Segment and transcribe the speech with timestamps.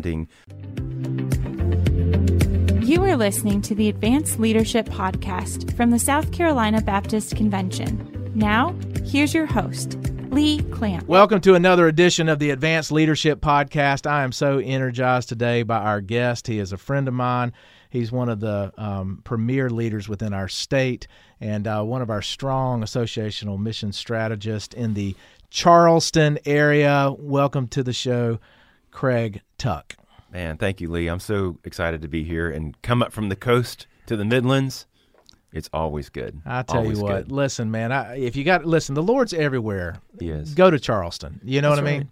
[0.00, 0.28] hunting.
[2.82, 8.32] You are listening to the Advance Leadership Podcast from the South Carolina Baptist Convention.
[8.34, 8.74] Now,
[9.04, 9.98] here's your host,
[10.30, 11.06] Lee Clamp.
[11.06, 14.10] Welcome to another edition of the Advance Leadership Podcast.
[14.10, 16.46] I am so energized today by our guest.
[16.46, 17.52] He is a friend of mine.
[17.90, 21.08] He's one of the um, premier leaders within our state
[21.40, 25.14] and uh, one of our strong associational mission strategists in the
[25.50, 27.12] Charleston area.
[27.18, 28.38] Welcome to the show,
[28.90, 29.94] Craig Tuck.
[30.32, 31.08] Man, thank you, Lee.
[31.08, 34.86] I'm so excited to be here and come up from the coast to the Midlands.
[35.52, 36.40] It's always good.
[36.46, 37.32] I tell always you what, good.
[37.32, 37.90] listen, man.
[37.90, 39.96] I, if you got listen, the Lord's everywhere.
[40.20, 40.54] He is.
[40.54, 41.40] Go to Charleston.
[41.42, 42.00] You know That's what I mean?
[42.02, 42.10] right.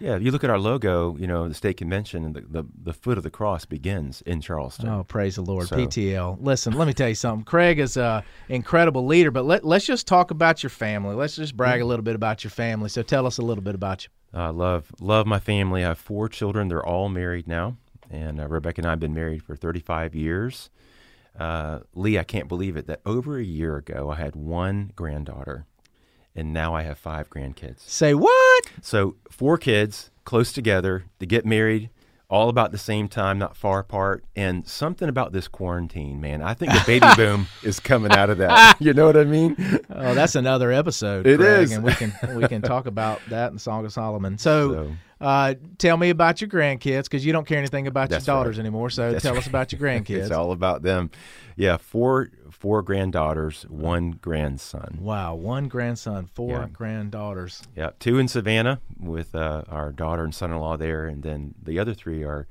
[0.00, 2.64] Yeah, if you look at our logo, you know, the state convention and the, the,
[2.84, 4.88] the foot of the cross begins in Charleston.
[4.88, 5.66] Oh, praise the Lord.
[5.66, 6.38] So- PTL.
[6.40, 7.44] Listen, let me tell you something.
[7.44, 11.16] Craig is a incredible leader, but let, let's just talk about your family.
[11.16, 11.82] Let's just brag mm.
[11.82, 12.88] a little bit about your family.
[12.88, 14.10] So tell us a little bit about you.
[14.32, 15.84] I love love my family.
[15.84, 16.68] I have four children.
[16.68, 17.76] They're all married now,
[18.10, 20.70] and uh, Rebecca and I have been married for 35 years.
[21.38, 25.66] Uh, Lee, I can't believe it that over a year ago I had one granddaughter,
[26.34, 27.80] and now I have five grandkids.
[27.80, 28.64] Say what?
[28.82, 31.90] So four kids close together to get married,
[32.30, 34.24] all about the same time, not far apart.
[34.36, 36.42] And something about this quarantine, man.
[36.42, 38.76] I think the baby boom is coming out of that.
[38.80, 39.56] You know what I mean?
[39.90, 41.26] Oh, that's another episode.
[41.26, 41.72] It Craig, is.
[41.72, 44.36] and we can we can talk about that in Song of Solomon.
[44.38, 48.26] So, So- uh, tell me about your grandkids because you don't care anything about That's
[48.26, 48.64] your daughters right.
[48.64, 48.90] anymore.
[48.90, 50.10] So That's tell us about your grandkids.
[50.22, 51.10] it's all about them.
[51.56, 54.98] Yeah, four four granddaughters, one grandson.
[55.00, 56.66] wow, one grandson, four Yeah.
[56.72, 57.62] granddaughters.
[57.76, 61.94] Yeah, two in Savannah with uh, our daughter and son-in-law there, and then the other
[61.94, 62.46] three are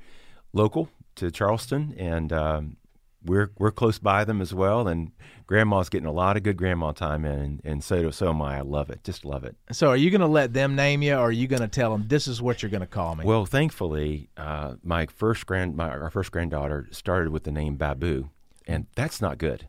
[0.52, 2.76] local to Charleston, and um,
[3.24, 4.88] we're we're close by them as well.
[4.88, 5.12] And
[5.48, 8.42] Grandma's getting a lot of good grandma time in, and, and so do, so am
[8.42, 8.58] I.
[8.58, 9.56] I love it, just love it.
[9.72, 11.90] So, are you going to let them name you, or are you going to tell
[11.90, 13.24] them this is what you're going to call me?
[13.24, 18.28] Well, thankfully, uh, my first grand my our first granddaughter started with the name Babu,
[18.66, 19.66] and that's not good.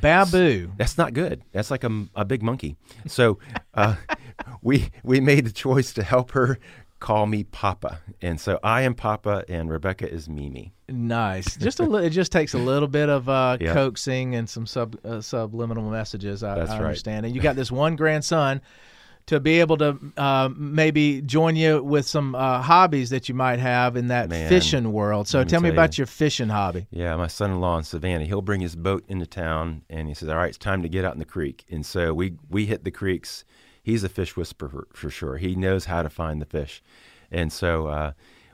[0.00, 0.72] Babu.
[0.76, 1.42] That's not good.
[1.52, 2.76] That's like a, a big monkey.
[3.06, 3.38] So
[3.74, 3.94] uh,
[4.62, 6.58] we we made the choice to help her
[7.04, 10.72] call me Papa, and so I am Papa, and Rebecca is Mimi.
[10.88, 11.56] Nice.
[11.56, 13.74] Just a li- it just takes a little bit of uh, Yeah.
[13.74, 16.42] coaxing and some sub uh, subliminal messages.
[16.42, 16.84] I, That's I right.
[16.86, 17.26] understand.
[17.26, 18.60] And you got this one grandson
[19.26, 23.58] to be able to uh, maybe join you with some uh, hobbies that you might
[23.58, 25.28] have in that Man, fishing world.
[25.28, 26.02] So me tell me about you.
[26.02, 26.86] your fishing hobby.
[26.90, 30.36] Yeah, my son-in-law in Savannah, he'll bring his boat into town, and he says, "All
[30.36, 32.90] right, it's time to get out in the creek." And so we we hit the
[32.90, 33.44] creeks.
[33.84, 35.36] He's a fish whisperer for, sure.
[35.36, 36.82] He knows how to find the fish,
[37.30, 38.12] and so uh,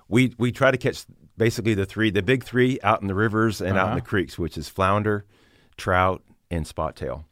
[0.08, 1.06] we we try to catch
[1.38, 3.94] basically the three, the big three, out in the rivers and out in Uh-huh.
[3.94, 5.24] the creeks, which is flounder,
[5.78, 7.24] trout, and spot tail.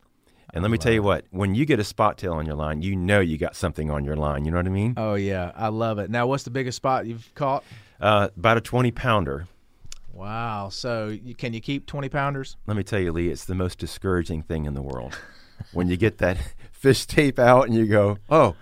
[0.54, 2.81] And let me tell you what, when you get a spot tail on your line,
[2.81, 4.47] you know you got something on your line.
[4.47, 4.94] You know what I mean?
[4.97, 6.09] Oh yeah, I love it.
[6.09, 7.65] Now, what's the biggest spot you've caught?
[8.00, 9.47] Uh, about a 20 pounder.
[10.12, 10.69] Wow.
[10.70, 12.56] So you, can you keep twenty pounders?
[12.66, 15.19] Let me tell you, Lee, it's the most discouraging thing in the world.
[15.72, 16.38] when you get that
[16.78, 18.55] fish tape out and you go, oh,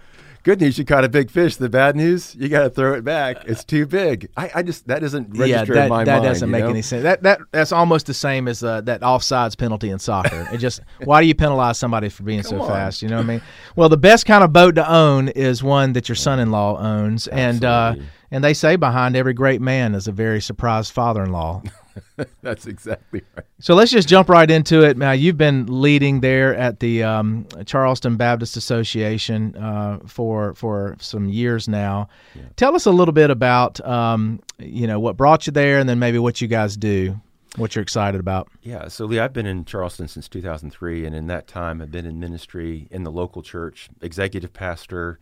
[0.46, 1.56] good news, you caught a big fish.
[1.56, 3.38] The bad news, you got to throw it back.
[3.46, 4.30] It's too big.
[4.36, 6.24] I, I just, that doesn't register yeah, that, in my that mind.
[6.24, 6.70] That doesn't make know?
[6.70, 7.02] any sense.
[7.02, 10.48] That that that's almost the same as uh, that offsides penalty in soccer.
[10.52, 12.68] It just why do you penalize somebody for being so on.
[12.68, 13.02] fast?
[13.02, 13.42] You know what I mean?
[13.74, 17.64] Well, the best kind of boat to own is one that your son-in-law owns, and
[17.64, 17.96] uh,
[18.30, 21.62] and they say behind every great man is a very surprised father-in-law.
[22.42, 23.46] That's exactly right.
[23.58, 24.96] So let's just jump right into it.
[24.96, 31.28] Now, you've been leading there at the um, Charleston Baptist Association uh, for for some
[31.28, 32.08] years now.
[32.56, 35.98] Tell us a little bit about um, you know what brought you there, and then
[35.98, 37.20] maybe what you guys do,
[37.56, 38.48] what you're excited about.
[38.62, 42.06] Yeah, so Lee, I've been in Charleston since 2003, and in that time, I've been
[42.06, 45.18] in ministry in the local church, executive pastor,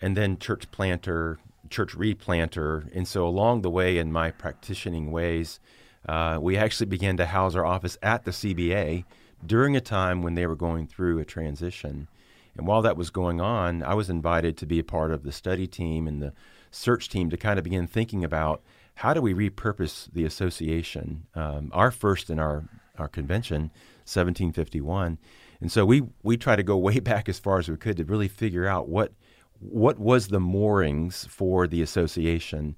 [0.00, 1.38] and then church planter,
[1.70, 2.88] church replanter.
[2.94, 5.60] And so, along the way, in my practicing ways,
[6.08, 9.04] uh, we actually began to house our office at the CBA
[9.44, 12.08] during a time when they were going through a transition.
[12.56, 15.32] And while that was going on, I was invited to be a part of the
[15.32, 16.32] study team and the
[16.70, 18.62] search team to kind of begin thinking about
[18.96, 22.64] how do we repurpose the association, um, our first in our,
[22.98, 23.62] our convention,
[24.04, 25.18] 1751.
[25.60, 28.04] And so we, we try to go way back as far as we could to
[28.04, 29.12] really figure out what,
[29.60, 32.76] what was the moorings for the association.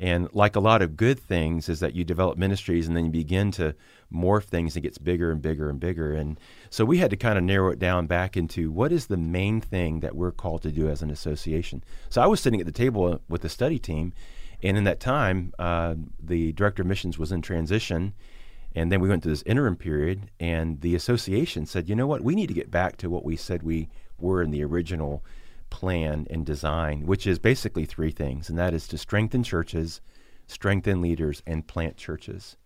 [0.00, 3.10] And like a lot of good things, is that you develop ministries and then you
[3.10, 3.74] begin to
[4.10, 4.74] morph things.
[4.74, 6.14] And it gets bigger and bigger and bigger.
[6.14, 9.18] And so we had to kind of narrow it down back into what is the
[9.18, 11.84] main thing that we're called to do as an association.
[12.08, 14.14] So I was sitting at the table with the study team,
[14.62, 18.14] and in that time, uh, the director of missions was in transition.
[18.74, 22.22] And then we went to this interim period, and the association said, you know what,
[22.22, 23.88] we need to get back to what we said we
[24.18, 25.24] were in the original
[25.70, 30.00] plan and design, which is basically three things, and that is to strengthen churches,
[30.46, 32.56] strengthen leaders, and plant churches.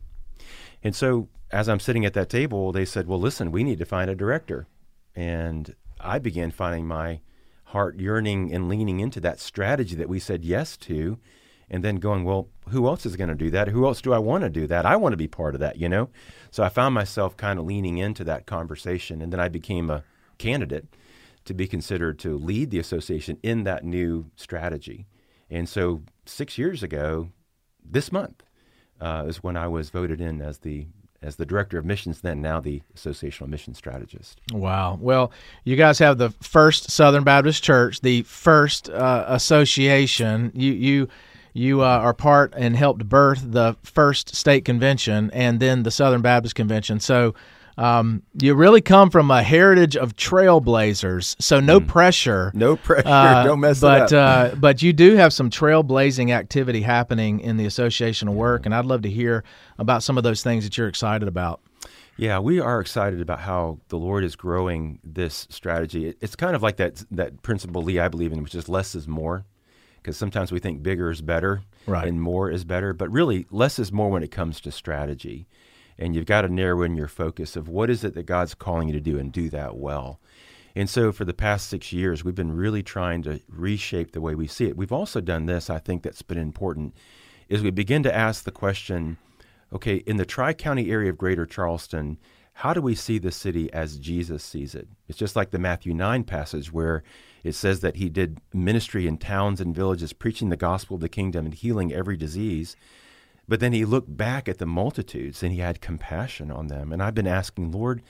[0.82, 3.84] And so, as I'm sitting at that table, they said, Well, listen, we need to
[3.84, 4.66] find a director.
[5.14, 7.20] And I began finding my
[7.64, 11.18] heart yearning and leaning into that strategy that we said yes to,
[11.70, 13.68] and then going, Well, who else is going to do that?
[13.68, 14.86] Who else do I want to do that?
[14.86, 16.08] I want to be part of that, you know?
[16.50, 20.04] So I found myself kind of leaning into that conversation, and then I became a
[20.38, 20.86] candidate
[21.44, 25.06] to be considered to lead the association in that new strategy.
[25.50, 27.30] And so six years ago,
[27.84, 28.42] this month,
[29.00, 30.86] uh, is when I was voted in as the
[31.22, 34.38] as the director of missions then now the associational mission strategist.
[34.52, 34.98] Wow.
[35.00, 35.32] Well
[35.64, 40.52] you guys have the first southern baptist church the first uh, association.
[40.54, 41.08] You you
[41.54, 46.20] you uh, are part and helped birth the first state convention and then the southern
[46.20, 47.00] baptist convention.
[47.00, 47.34] So
[47.76, 51.86] um, you really come from a heritage of trailblazers, so no mm.
[51.86, 52.52] pressure.
[52.54, 53.08] No pressure.
[53.08, 54.52] Uh, Don't mess but, it up.
[54.52, 58.84] uh, but you do have some trailblazing activity happening in the associational work, and I'd
[58.84, 59.44] love to hear
[59.78, 61.60] about some of those things that you're excited about.
[62.16, 66.14] Yeah, we are excited about how the Lord is growing this strategy.
[66.20, 69.08] It's kind of like that that principle, Lee, I believe in, which is less is
[69.08, 69.46] more.
[69.96, 72.06] Because sometimes we think bigger is better right.
[72.06, 75.48] and more is better, but really less is more when it comes to strategy
[75.98, 78.88] and you've got to narrow in your focus of what is it that God's calling
[78.88, 80.20] you to do and do that well.
[80.76, 84.34] And so for the past six years, we've been really trying to reshape the way
[84.34, 84.76] we see it.
[84.76, 86.94] We've also done this, I think that's been important,
[87.48, 89.18] is we begin to ask the question,
[89.72, 92.18] okay, in the Tri County area of Greater Charleston,
[92.54, 94.88] how do we see the city as Jesus sees it?
[95.08, 97.02] It's just like the Matthew 9 passage where
[97.42, 101.08] it says that he did ministry in towns and villages, preaching the gospel of the
[101.08, 102.76] kingdom and healing every disease.
[103.46, 106.92] But then he looked back at the multitudes and he had compassion on them.
[106.92, 108.02] And I've been asking, Lord,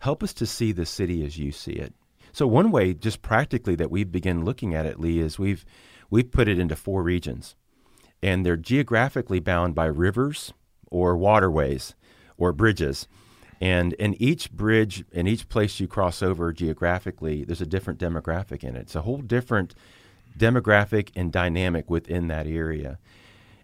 [0.00, 1.94] help us to see the city as you see it.
[2.32, 5.64] So one way, just practically, that we begin looking at it, Lee, is we've
[6.10, 7.56] we've put it into four regions,
[8.22, 10.52] and they're geographically bound by rivers
[10.90, 11.94] or waterways
[12.36, 13.08] or bridges.
[13.60, 18.62] And in each bridge, in each place you cross over geographically, there's a different demographic
[18.62, 18.82] in it.
[18.82, 19.74] It's a whole different
[20.38, 22.98] demographic and dynamic within that area.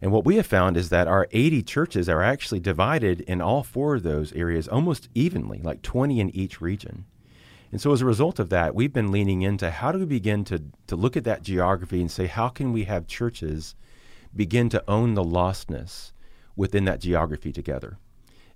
[0.01, 3.63] And what we have found is that our 80 churches are actually divided in all
[3.63, 7.07] four of those areas almost evenly, like 20 in each region.
[7.73, 10.45] And so, as a result of that, we've been leaning into how do we begin
[10.45, 13.75] to, to look at that geography and say, how can we have churches
[14.35, 16.13] begin to own the lostness
[16.55, 17.99] within that geography together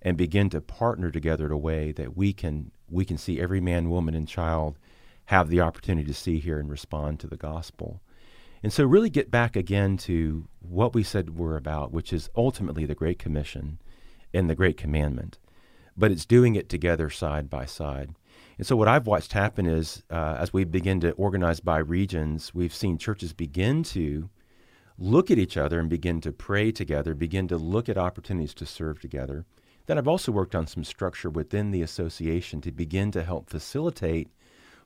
[0.02, 3.60] and begin to partner together in a way that we can, we can see every
[3.60, 4.78] man, woman, and child
[5.26, 8.00] have the opportunity to see, hear, and respond to the gospel.
[8.62, 12.84] And so, really get back again to what we said we're about, which is ultimately
[12.84, 13.78] the Great Commission
[14.34, 15.38] and the Great Commandment.
[15.96, 18.14] But it's doing it together side by side.
[18.56, 22.52] And so, what I've watched happen is uh, as we begin to organize by regions,
[22.52, 24.28] we've seen churches begin to
[24.98, 28.66] look at each other and begin to pray together, begin to look at opportunities to
[28.66, 29.44] serve together.
[29.86, 34.28] Then I've also worked on some structure within the association to begin to help facilitate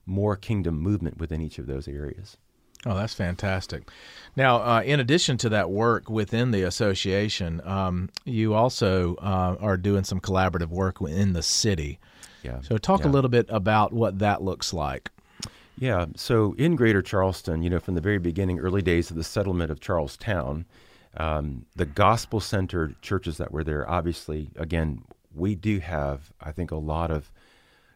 [0.05, 2.37] more kingdom movement within each of those areas.
[2.85, 3.89] Oh, that's fantastic.
[4.35, 9.77] Now, uh, in addition to that work within the association, um, you also uh, are
[9.77, 11.99] doing some collaborative work in the city.
[12.41, 12.59] Yeah.
[12.61, 13.07] So, talk yeah.
[13.07, 15.11] a little bit about what that looks like.
[15.77, 16.07] Yeah.
[16.15, 19.71] So, in Greater Charleston, you know, from the very beginning, early days of the settlement
[19.71, 20.65] of Charlestown,
[21.15, 26.71] um, the gospel centered churches that were there, obviously, again, we do have, I think,
[26.71, 27.31] a lot of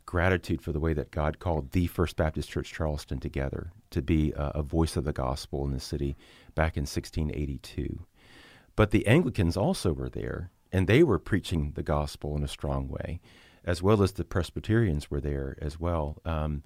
[0.07, 4.31] gratitude for the way that God called the First Baptist Church Charleston together to be
[4.31, 6.17] a, a voice of the gospel in the city
[6.55, 7.99] back in 1682.
[8.75, 12.87] But the Anglicans also were there, and they were preaching the gospel in a strong
[12.87, 13.19] way,
[13.63, 16.17] as well as the Presbyterians were there as well.
[16.25, 16.63] Um,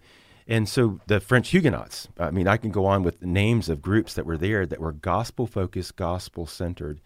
[0.48, 4.14] and so the French Huguenots, I mean, I can go on with names of groups
[4.14, 7.02] that were there that were gospel focused, gospel centered.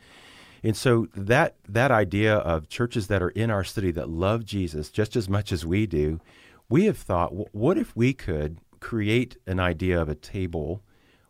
[0.66, 4.90] And so that that idea of churches that are in our city that love Jesus
[4.90, 6.20] just as much as we do,
[6.68, 10.82] we have thought, what if we could create an idea of a table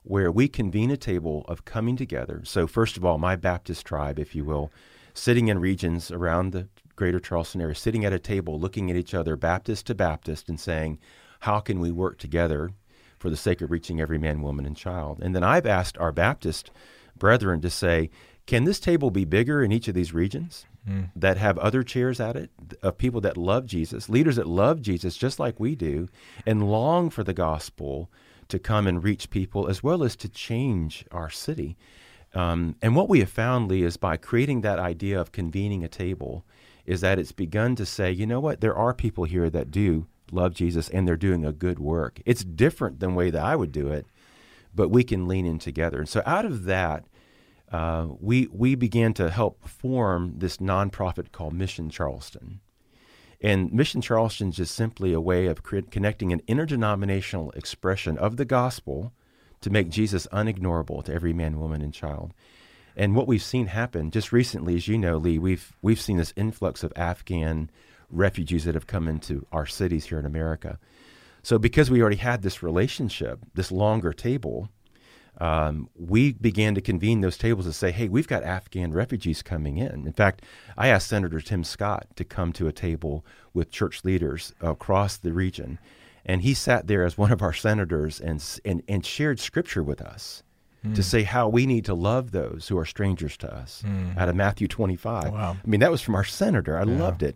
[0.04, 2.42] where we convene a table of coming together.
[2.44, 4.72] So first of all, my Baptist tribe, if you will,
[5.14, 9.14] sitting in regions around the greater Charleston area, sitting at a table, looking at each
[9.14, 11.00] other, Baptist to Baptist, and saying,
[11.42, 12.72] how can we work together
[13.18, 15.20] for the sake of reaching every man, woman, and child?
[15.22, 16.72] And then I've asked our Baptist
[17.18, 18.12] brethren to say,
[18.46, 21.10] can this table be bigger in each of these regions mm.
[21.16, 25.18] that have other chairs at it of people that love Jesus, leaders that love Jesus
[25.18, 26.08] just like we do,
[26.46, 28.12] and long for the gospel
[28.48, 31.76] to come and reach people as well as to change our city?
[32.36, 35.88] Um, and what we have found, Lee, is by creating that idea of convening a
[35.88, 36.46] table,
[36.86, 40.06] is that it's begun to say, you know what, there are people here that do
[40.32, 42.22] love Jesus and they're doing a good work.
[42.26, 44.06] It's different than the way that I would do it,
[44.74, 46.00] but we can lean in together.
[46.00, 47.06] And so out of that,
[47.72, 52.62] uh, we we began to help form this nonprofit called Mission Charleston.
[53.42, 58.38] And Mission Charleston is just simply a way of cre- connecting an interdenominational expression of
[58.38, 59.14] the gospel
[59.62, 62.34] to make Jesus unignorable to every man, woman, and child.
[62.96, 66.34] And what we've seen happen just recently, as you know, Lee, we've we've seen this
[66.36, 67.70] influx of Afghan
[68.10, 70.80] refugees that have come into our cities here in America.
[71.44, 74.70] So because we already had this relationship, this longer table,
[75.40, 79.78] um, we began to convene those tables to say, hey, we've got Afghan refugees coming
[79.78, 80.06] in.
[80.06, 80.44] In fact,
[80.78, 85.34] I asked Senator Tim Scott to come to a table with church leaders across the
[85.34, 85.80] region.
[86.26, 90.02] And he sat there as one of our senators and, and, and shared scripture with
[90.02, 90.42] us
[90.86, 90.96] mm.
[90.96, 94.18] to say how we need to love those who are strangers to us mm.
[94.18, 95.32] out of Matthew 25.
[95.32, 95.58] Wow.
[95.64, 96.78] I mean, that was from our senator.
[96.78, 96.98] I yeah.
[96.98, 97.36] loved it.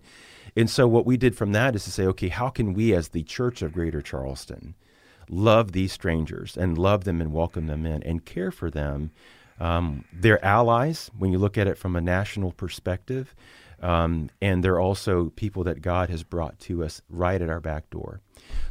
[0.56, 3.10] And so what we did from that is to say, okay, how can we as
[3.10, 4.76] the Church of Greater Charleston–
[5.30, 9.12] love these strangers and love them and welcome them in and care for them.
[9.60, 13.36] Um, they're allies when you look at it from a national perspective,
[13.82, 17.90] um, and they're also people that God has brought to us right at our back
[17.90, 18.22] door.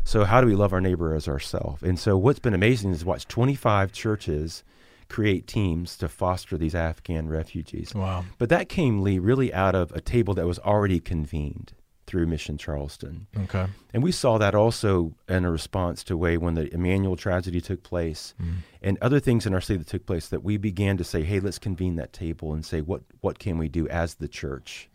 [0.05, 1.83] So, how do we love our neighbor as ourselves?
[1.83, 4.65] And so, what's been amazing is watch 25 churches
[5.09, 7.95] create teams to foster these Afghan refugees.
[7.95, 8.25] Wow.
[8.39, 11.73] But that came, Lee, really out of a table that was already convened
[12.09, 13.27] through Mission Charleston.
[13.37, 13.67] Okay.
[13.93, 17.83] And we saw that also in a response to way when the Emanuel tragedy took
[17.83, 18.57] place mm.
[18.83, 21.39] and other things in our city that took place that we began to say, hey,
[21.39, 24.89] let's convene that table and say, what, what can we do as the church?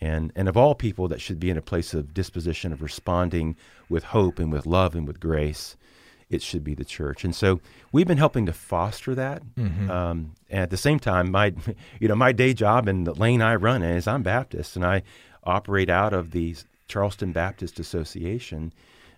[0.00, 3.54] And, and of all people that should be in a place of disposition of responding
[3.90, 5.76] with hope and with love and with grace,
[6.30, 7.24] it should be the church.
[7.24, 7.60] And so
[7.92, 9.42] we've been helping to foster that.
[9.56, 9.90] Mm-hmm.
[9.90, 11.54] Um, and at the same time, my
[12.00, 14.84] you know my day job and the lane I run in is I'm Baptist, and
[14.84, 15.02] I
[15.44, 16.56] operate out of the
[16.88, 18.72] Charleston Baptist Association.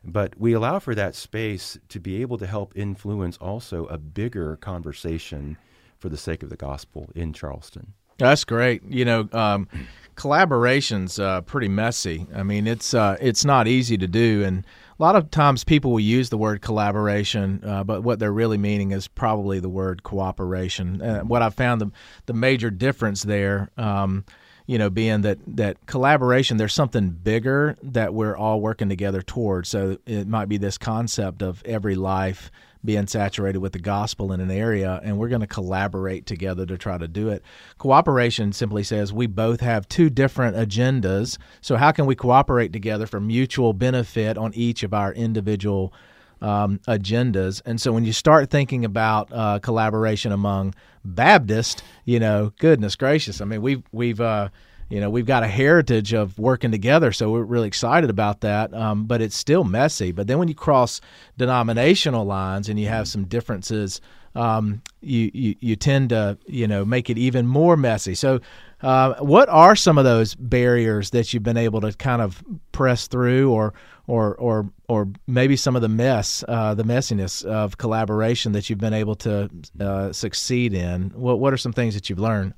[0.05, 4.57] But we allow for that space to be able to help influence also a bigger
[4.57, 5.57] conversation
[5.99, 7.93] for the sake of the gospel in Charleston.
[8.17, 8.83] That's great.
[8.85, 9.69] You know, um,
[10.15, 12.27] collaboration's uh, pretty messy.
[12.35, 14.65] I mean, it's uh, it's not easy to do, and
[14.99, 18.59] a lot of times people will use the word collaboration, uh, but what they're really
[18.59, 21.01] meaning is probably the word cooperation.
[21.01, 21.91] Uh, what I found the
[22.27, 23.71] the major difference there.
[23.79, 24.25] Um,
[24.71, 29.69] you know, being that that collaboration, there's something bigger that we're all working together towards.
[29.69, 32.53] So it might be this concept of every life
[32.85, 36.79] being saturated with the gospel in an area, and we're going to collaborate together to
[36.79, 37.43] try to do it.
[37.79, 41.37] Cooperation simply says we both have two different agendas.
[41.61, 45.93] So, how can we cooperate together for mutual benefit on each of our individual
[46.41, 47.63] um, agendas?
[47.65, 53.41] And so, when you start thinking about uh, collaboration among Baptist, you know, goodness gracious.
[53.41, 54.49] I mean, we've we've uh,
[54.89, 58.73] you know we've got a heritage of working together, so we're really excited about that.
[58.75, 60.13] Um, but it's still messy.
[60.13, 61.01] But then when you cross
[61.39, 64.01] denominational lines and you have some differences,
[64.35, 68.15] um, you, you you tend to you know make it even more messy.
[68.15, 68.41] So.
[68.83, 73.09] Uh, what are some of those barriers that you've been able to kind of press
[73.09, 73.75] through, or
[74.07, 78.79] or or or maybe some of the mess, uh, the messiness of collaboration that you've
[78.79, 81.11] been able to uh, succeed in.
[81.15, 82.55] What what are some things that you've learned?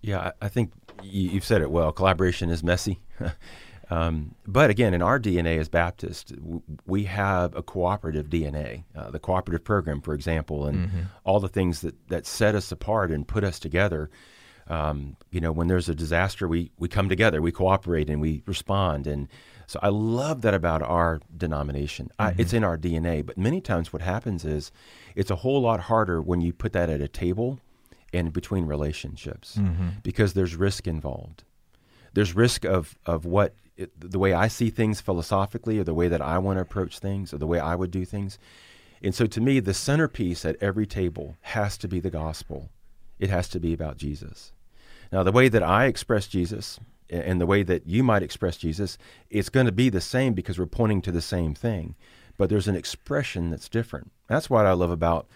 [0.00, 0.70] Yeah, I think
[1.02, 1.92] you've said it well.
[1.92, 3.00] Collaboration is messy.
[3.90, 6.32] Um, but again, in our DNA as Baptist,
[6.86, 11.00] we have a cooperative DNA, uh, the cooperative program, for example, and mm-hmm.
[11.24, 14.10] all the things that, that set us apart and put us together.
[14.66, 18.42] Um, you know, when there's a disaster, we, we come together, we cooperate, and we
[18.46, 19.06] respond.
[19.06, 19.28] And
[19.66, 22.06] so I love that about our denomination.
[22.18, 22.22] Mm-hmm.
[22.22, 23.24] I, it's in our DNA.
[23.24, 24.72] But many times what happens is
[25.14, 27.60] it's a whole lot harder when you put that at a table
[28.14, 29.88] and between relationships mm-hmm.
[30.02, 31.44] because there's risk involved.
[32.14, 36.08] There's risk of, of what it, the way I see things philosophically or the way
[36.08, 38.38] that I want to approach things or the way I would do things.
[39.02, 42.70] And so to me, the centerpiece at every table has to be the gospel.
[43.18, 44.52] It has to be about Jesus.
[45.12, 48.96] Now, the way that I express Jesus and the way that you might express Jesus,
[49.30, 51.94] it's going to be the same because we're pointing to the same thing.
[52.36, 54.10] But there's an expression that's different.
[54.26, 55.28] That's what I love about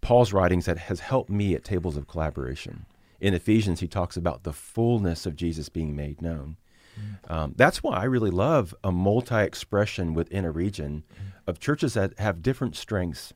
[0.00, 2.86] Paul's writings that has helped me at tables of collaboration.
[3.20, 6.56] In Ephesians, he talks about the fullness of Jesus being made known.
[6.98, 7.32] Mm-hmm.
[7.32, 11.28] Um, that's why I really love a multi expression within a region mm-hmm.
[11.46, 13.32] of churches that have different strengths,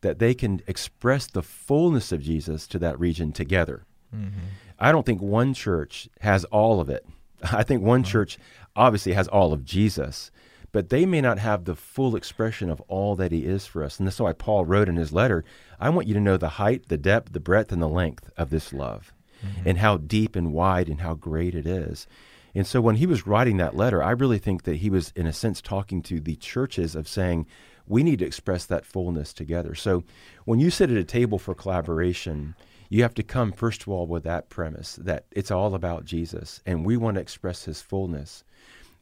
[0.00, 3.84] that they can express the fullness of Jesus to that region together.
[4.14, 4.38] Mm-hmm.
[4.78, 7.06] I don't think one church has all of it.
[7.52, 8.38] I think one church
[8.76, 10.30] obviously has all of Jesus,
[10.72, 13.98] but they may not have the full expression of all that he is for us.
[13.98, 15.44] And that's why Paul wrote in his letter,
[15.78, 18.50] I want you to know the height, the depth, the breadth, and the length of
[18.50, 19.12] this love,
[19.44, 19.68] mm-hmm.
[19.68, 22.06] and how deep and wide and how great it is.
[22.54, 25.26] And so when he was writing that letter, I really think that he was, in
[25.26, 27.46] a sense, talking to the churches of saying,
[27.86, 29.74] we need to express that fullness together.
[29.74, 30.04] So
[30.44, 32.54] when you sit at a table for collaboration,
[32.88, 36.60] you have to come first of all with that premise that it's all about Jesus
[36.64, 38.44] and we want to express his fullness.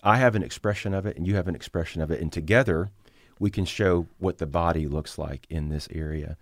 [0.02, 2.90] I have an expression of it and you have an expression of it and together
[3.38, 6.36] we can show what the body looks like in this area.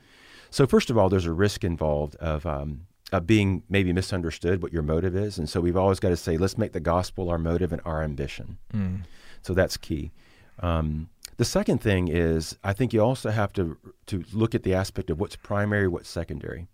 [0.51, 4.73] So first of all, there's a risk involved of um, of being maybe misunderstood what
[4.73, 7.39] your motive is, and so we've always got to say, let's make the gospel our
[7.39, 8.59] motive and our ambition.
[8.73, 9.03] Mm.
[9.43, 10.13] So that's key.
[10.61, 14.75] Um, the second thing is, I think you also have to to look at the
[14.75, 16.69] aspect of what's primary, what's secondary.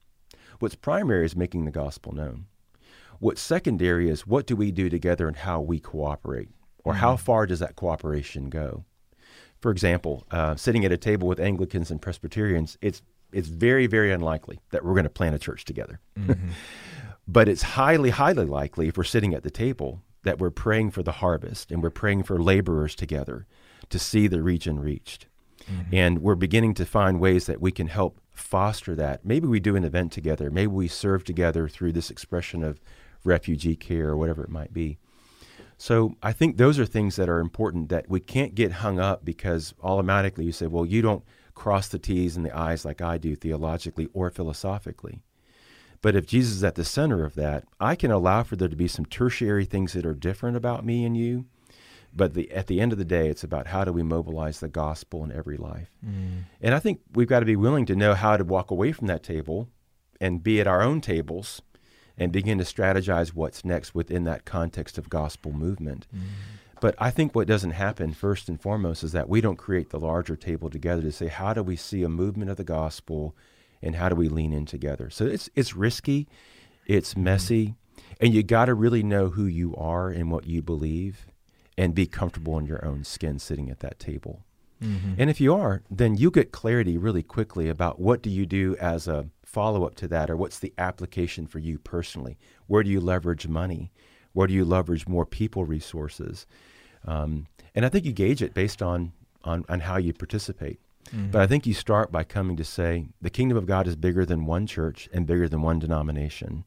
[0.58, 2.46] What's primary is making the gospel known.
[3.18, 6.48] What's secondary is what do we do together and how we cooperate,
[6.84, 7.00] or mm-hmm.
[7.00, 8.84] how far does that cooperation go?
[9.60, 13.02] For example, uh, sitting at a table with Anglicans and Presbyterians, it's
[13.32, 16.00] it's very very unlikely that we're going to plant a church together.
[16.18, 16.48] Mm-hmm.
[17.28, 21.02] but it's highly highly likely if we're sitting at the table that we're praying for
[21.02, 23.46] the harvest and we're praying for laborers together
[23.88, 25.26] to see the region reached.
[25.70, 25.94] Mm-hmm.
[25.94, 29.24] And we're beginning to find ways that we can help foster that.
[29.24, 30.50] Maybe we do an event together.
[30.50, 32.80] Maybe we serve together through this expression of
[33.24, 34.98] refugee care or whatever it might be.
[35.78, 39.24] So I think those are things that are important that we can't get hung up
[39.24, 41.24] because automatically you say, well, you don't
[41.56, 45.22] cross the T's and the I's like I do theologically or philosophically.
[46.00, 48.76] But if Jesus is at the center of that, I can allow for there to
[48.76, 51.46] be some tertiary things that are different about me and you
[52.16, 54.68] but the, at the end of the day, it's about how do we mobilize the
[54.68, 55.90] gospel in every life.
[56.04, 56.44] Mm.
[56.62, 59.06] And I think we've got to be willing to know how to walk away from
[59.08, 59.68] that table
[60.18, 61.60] and be at our own tables
[62.16, 66.06] and begin to strategize what's next within that context of gospel movement.
[66.14, 66.20] Mm.
[66.80, 70.00] But I think what doesn't happen first and foremost is that we don't create the
[70.00, 73.34] larger table together to say how do we see a movement of the gospel
[73.82, 75.10] and how do we lean in together.
[75.10, 76.28] So it's it's risky,
[76.86, 77.22] it's mm.
[77.22, 77.74] messy,
[78.20, 81.26] and you got to really know who you are and what you believe
[81.78, 84.42] and be comfortable in your own skin sitting at that table.
[84.82, 85.14] Mm-hmm.
[85.18, 88.76] And if you are, then you get clarity really quickly about what do you do
[88.78, 92.38] as a follow up to that or what's the application for you personally?
[92.66, 93.90] Where do you leverage money?
[94.36, 96.46] Where do you leverage more people resources?
[97.06, 99.12] Um, and I think you gauge it based on,
[99.44, 100.78] on, on how you participate.
[101.06, 101.30] Mm-hmm.
[101.30, 104.26] But I think you start by coming to say the kingdom of God is bigger
[104.26, 106.64] than one church and bigger than one denomination.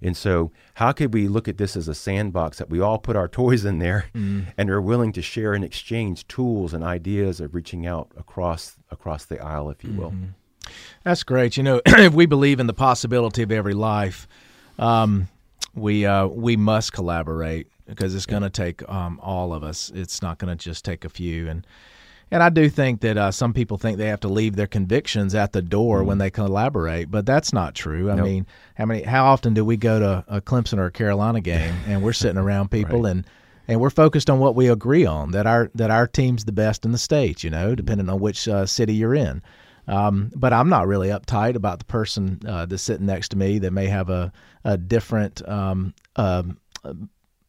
[0.00, 3.16] And so, how could we look at this as a sandbox that we all put
[3.16, 4.46] our toys in there mm.
[4.56, 9.24] and are willing to share and exchange tools and ideas of reaching out across across
[9.24, 10.12] the aisle, if you will?
[10.12, 10.70] Mm-hmm.
[11.02, 11.56] That's great.
[11.56, 14.28] You know, if we believe in the possibility of every life,
[14.78, 15.26] um,
[15.74, 19.90] we uh, we must collaborate because it's going to take um, all of us.
[19.94, 21.48] It's not going to just take a few.
[21.48, 21.66] And
[22.30, 25.34] and I do think that uh, some people think they have to leave their convictions
[25.34, 28.10] at the door mm when they collaborate, but that's not true.
[28.10, 28.24] I nope.
[28.26, 29.02] mean, how many?
[29.02, 32.38] How often do we go to a Clemson or a Carolina game and we're sitting
[32.38, 33.10] around people right.
[33.10, 33.24] and
[33.68, 36.84] and we're focused on what we agree on that our that our team's the best
[36.84, 37.44] in the state.
[37.44, 39.42] You know, depending on which uh, city you're in.
[39.88, 43.58] Um, but I'm not really uptight about the person uh, that's sitting next to me
[43.60, 44.32] that may have a
[44.64, 46.44] a different um, uh,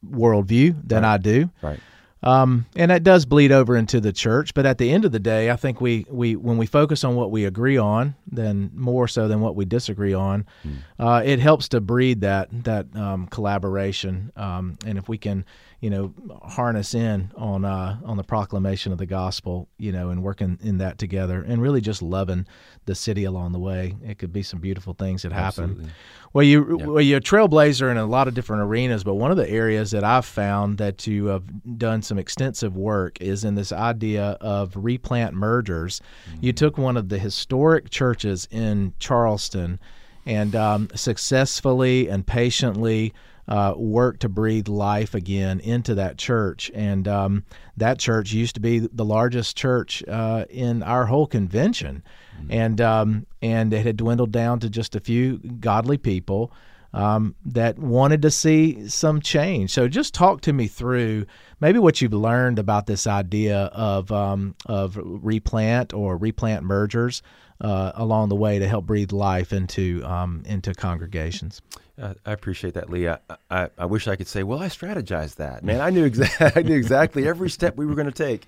[0.04, 1.14] worldview than right.
[1.14, 1.50] I do.
[1.62, 1.80] Right.
[2.24, 4.54] Um, and that does bleed over into the church.
[4.54, 7.16] But at the end of the day, I think we, we when we focus on
[7.16, 10.78] what we agree on, then more so than what we disagree on, mm.
[10.98, 14.32] uh, it helps to breed that that um, collaboration.
[14.36, 15.44] Um, and if we can
[15.84, 20.22] you know, harness in on uh, on the proclamation of the gospel, you know, and
[20.22, 22.46] working in that together, and really just loving
[22.86, 23.94] the city along the way.
[24.02, 25.64] It could be some beautiful things that happen.
[25.64, 25.90] Absolutely.
[26.32, 26.86] Well, you yeah.
[26.86, 29.90] well, you're a trailblazer in a lot of different arenas, but one of the areas
[29.90, 31.44] that I've found that you have
[31.76, 36.00] done some extensive work is in this idea of replant mergers.
[36.30, 36.46] Mm-hmm.
[36.46, 39.78] You took one of the historic churches in Charleston
[40.24, 43.12] and um, successfully and patiently
[43.48, 46.70] uh, work to breathe life again into that church.
[46.74, 47.44] And um,
[47.76, 52.02] that church used to be the largest church uh, in our whole convention,
[52.36, 52.52] mm-hmm.
[52.52, 56.52] and um, and it had dwindled down to just a few godly people.
[56.94, 59.72] Um, that wanted to see some change.
[59.72, 61.26] So just talk to me through
[61.58, 67.20] maybe what you've learned about this idea of um, of replant or replant mergers
[67.60, 71.60] uh, along the way to help breathe life into um, into congregations.
[71.96, 73.08] I appreciate that, Lee.
[73.08, 75.62] I, I, wish I could say, well, I strategized that.
[75.62, 78.46] Man, I knew, I knew exactly every step we were going to take.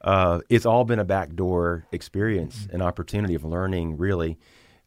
[0.00, 4.38] Uh, it's all been a backdoor experience, an opportunity of learning, really.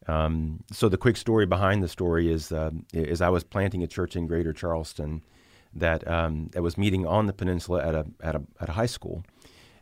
[0.10, 3.88] Um, so the quick story behind the story is, uh, is I was planting a
[3.88, 5.22] church in Greater Charleston
[5.74, 8.88] that um, that was meeting on the peninsula at a at a, at a high
[8.88, 9.24] school,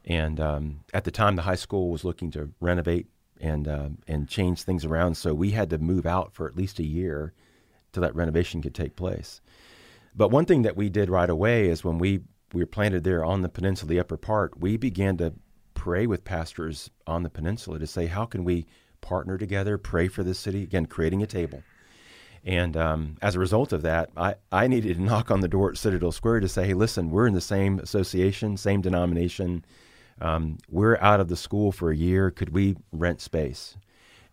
[0.03, 3.07] and um, at the time the high school was looking to renovate
[3.39, 6.79] and uh, and change things around, so we had to move out for at least
[6.79, 7.33] a year
[7.91, 9.41] till that renovation could take place.
[10.13, 12.21] But one thing that we did right away is when we,
[12.53, 15.33] we were planted there on the peninsula, the upper part, we began to
[15.73, 18.65] pray with pastors on the peninsula to say, how can we
[19.07, 20.63] partner together, pray for the city?
[20.63, 21.63] Again, creating a table.
[22.43, 25.69] And um, as a result of that, I, I needed to knock on the door
[25.69, 29.63] at Citadel Square to say, hey, listen, we're in the same association, same denomination.
[30.19, 32.31] Um, we're out of the school for a year.
[32.31, 33.77] Could we rent space?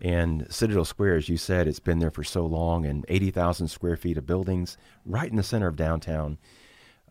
[0.01, 3.97] And Citadel Square, as you said, it's been there for so long and 80,000 square
[3.97, 6.39] feet of buildings right in the center of downtown.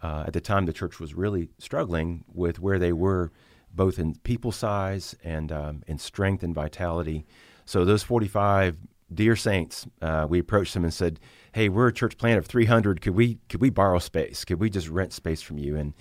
[0.01, 3.31] Uh, at the time, the church was really struggling with where they were,
[3.73, 7.25] both in people size and um, in strength and vitality.
[7.65, 8.77] So, those 45
[9.13, 11.19] dear saints, uh, we approached them and said,
[11.53, 13.01] "Hey, we're a church plant of 300.
[13.01, 14.45] Could we could we borrow space?
[14.45, 15.93] Could we just rent space from you?" And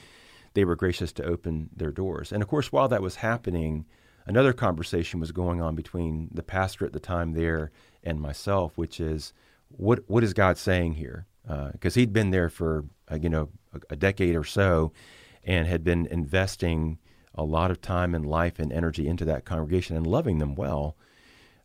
[0.54, 2.32] they were gracious to open their doors.
[2.32, 3.86] And of course, while that was happening,
[4.26, 7.70] another conversation was going on between the pastor at the time there
[8.04, 9.32] and myself, which is,
[9.68, 11.26] what what is God saying here?
[11.72, 14.92] Because uh, he'd been there for uh, you know a, a decade or so,
[15.44, 16.98] and had been investing
[17.34, 20.96] a lot of time and life and energy into that congregation and loving them well.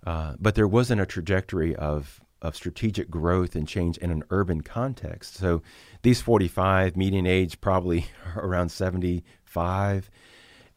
[0.06, 4.62] Uh, but there wasn't a trajectory of of strategic growth and change in an urban
[4.62, 5.36] context.
[5.36, 5.64] So
[6.04, 8.06] these 45, median age probably
[8.36, 10.12] around 75,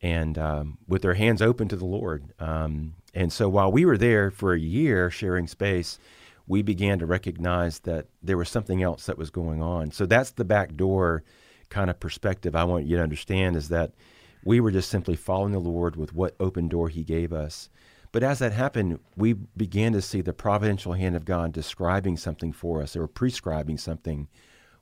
[0.01, 2.33] and um, with their hands open to the Lord.
[2.39, 5.99] Um, and so while we were there for a year sharing space,
[6.47, 9.91] we began to recognize that there was something else that was going on.
[9.91, 11.23] So that's the back door
[11.69, 13.93] kind of perspective I want you to understand is that
[14.45, 17.69] we were just simply following the Lord with what open door He gave us.
[18.13, 22.53] But as that happened, we began to see the providential hand of God describing something
[22.53, 24.29] for us or prescribing something,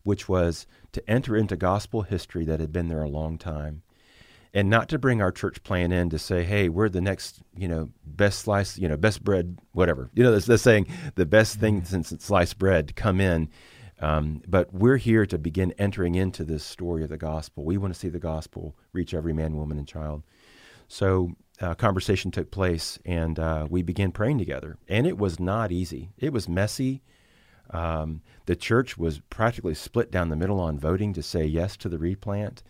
[0.03, 3.83] which was to enter into gospel history that had been there a long time.
[4.55, 7.69] And not to bring our church plan in to say, hey, we're the next, you
[7.69, 10.11] know, best slice, you know, best bread, whatever.
[10.15, 10.87] You know, that's, that's saying
[11.17, 12.03] the best thing mm-hmm.
[12.03, 13.51] since sliced bread to come in.
[14.01, 17.65] Um, but we're here to begin entering into this story of the gospel.
[17.65, 20.23] We want to see the gospel reach every man, woman, and child.
[20.87, 24.79] So uh, conversation took place, and uh, we began praying together.
[24.89, 26.11] And it was not easy.
[26.19, 27.03] It was messy.
[27.71, 31.89] Um, the church was practically split down the middle on voting to say yes to
[31.89, 32.63] the replant.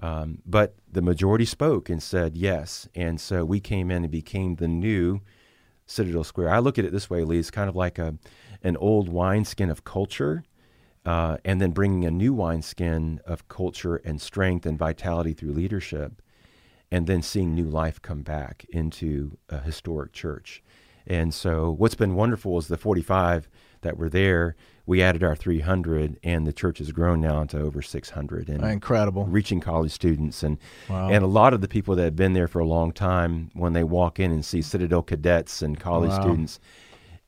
[0.00, 2.88] Um, but the majority spoke and said yes.
[2.94, 5.22] And so we came in and became the new
[5.86, 6.50] Citadel Square.
[6.50, 7.38] I look at it this way, Lee.
[7.38, 8.16] It's kind of like a,
[8.62, 10.44] an old wineskin of culture,
[11.06, 16.20] uh, and then bringing a new wineskin of culture and strength and vitality through leadership
[16.90, 20.62] and then seeing new life come back into a historic church.
[21.06, 23.48] And so, what's been wonderful is the 45
[23.82, 24.56] that were there.
[24.86, 28.48] We added our 300, and the church has grown now to over 600.
[28.48, 31.08] And incredible, reaching college students, and wow.
[31.08, 33.72] and a lot of the people that have been there for a long time, when
[33.72, 36.20] they walk in and see Citadel cadets and college wow.
[36.20, 36.60] students,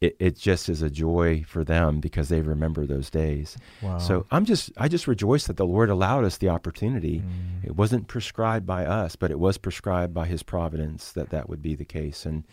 [0.01, 3.57] it, it just is a joy for them because they remember those days.
[3.83, 3.99] Wow.
[3.99, 7.21] So I'm just I just rejoice that the Lord allowed us the opportunity.
[7.21, 7.65] Mm.
[7.65, 11.63] It wasn't prescribed by us, but it was prescribed by His providence that that would
[11.63, 12.45] be the case, and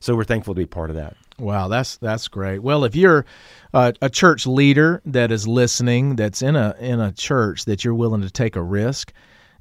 [0.00, 1.16] so we're thankful to be part of that.
[1.38, 2.58] Wow, that's that's great.
[2.58, 3.24] Well, if you're
[3.72, 7.94] a, a church leader that is listening, that's in a in a church that you're
[7.94, 9.12] willing to take a risk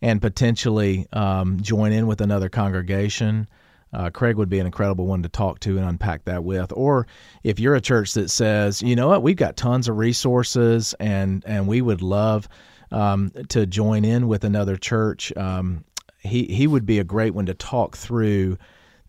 [0.02, 3.48] and potentially um, join in with another congregation
[3.94, 6.74] uh, Craig would be an incredible one to talk to and unpack that with.
[6.76, 7.08] Or
[7.44, 11.44] if you're a church that says, you know what, we've got tons of resources and
[11.46, 12.48] and we would love
[12.92, 15.84] um, to join in with another church, um,
[16.20, 18.58] he he would be a great one to talk through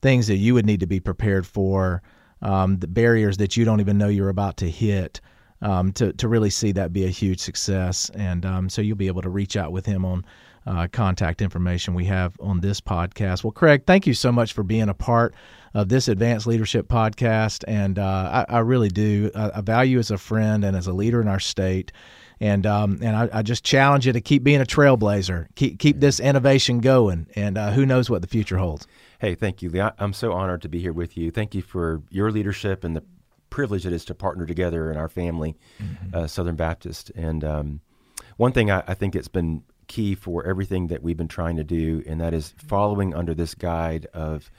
[0.03, 2.03] things that you would need to be prepared for,
[2.42, 5.20] um, the barriers that you don't even know you're about to hit.
[5.64, 9.07] Um, to to really see that be a huge success, and um, so you'll be
[9.07, 10.24] able to reach out with him on
[10.66, 13.44] uh, contact information we have on this podcast.
[13.44, 15.35] Well, Craig, thank you so much for being a part
[15.74, 17.64] of this Advance Leadership podcast.
[17.66, 19.31] And uh, I, I, really do.
[19.35, 21.92] I, I, value as a friend and as a leader in our state.
[22.40, 26.00] And um, and I, I, just challenge you to keep being a trailblazer, keep keep
[26.00, 28.88] this innovation going, and uh, who knows what the future holds.
[29.20, 29.81] Hey, thank you, Lee.
[29.81, 31.31] I, am so honored to be here with you.
[31.31, 33.05] Thank you for your leadership and the
[33.55, 36.12] privilege it is to partner together in our family, mm-hmm.
[36.12, 37.12] uh, Southern Baptist.
[37.14, 37.81] And um,
[38.37, 41.62] one thing I, I, think it's been key for everything that we've been trying to
[41.62, 44.51] do, and that is following under this guide of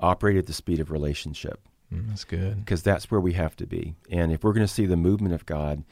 [0.00, 1.60] operate at the speed of relationship.
[1.94, 3.94] Mm, that's good because that's where we have to be.
[4.10, 5.84] And if we're going to see the movement of God,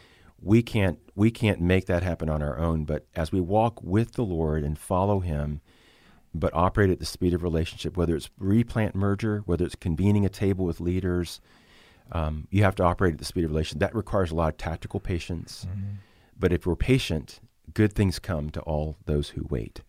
[0.43, 2.87] we can't we can't make that happen on our own.
[2.87, 5.61] But as we walk with the Lord and follow Him,
[6.35, 10.29] but operate at the speed of relationship, whether it's replant merger, whether it's convening a
[10.29, 11.41] table with leaders,
[12.13, 13.79] um, you have to operate at the speed of relation.
[13.79, 15.67] That requires a lot of tactical patience.
[15.69, 15.95] Mm-hmm.
[16.39, 17.41] But if we're patient
[17.75, 19.83] good things come to all those who wait.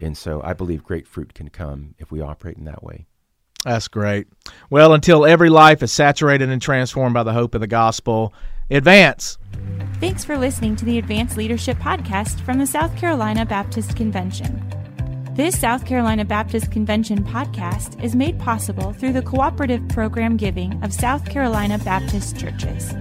[0.00, 3.06] And so I believe great fruit can come if we operate in that way.
[3.64, 4.28] That's great.
[4.70, 8.32] Well, until every life is saturated and transformed by the hope of the gospel,
[8.70, 9.38] advance.
[9.98, 14.75] Thanks for listening to the Advance Leadership Podcast from the South Carolina Baptist Convention.
[15.36, 20.94] This South Carolina Baptist Convention podcast is made possible through the cooperative program giving of
[20.94, 22.94] South Carolina Baptist churches.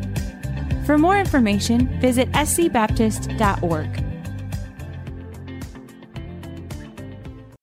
[0.86, 4.15] For more information, visit scbaptist.org.